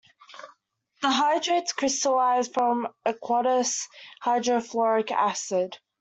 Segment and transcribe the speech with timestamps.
[1.03, 3.87] The hydrates crystallize from aqueous
[4.25, 5.77] hydrofluoric acid.